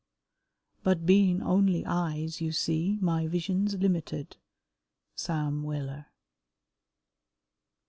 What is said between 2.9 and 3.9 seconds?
my wision's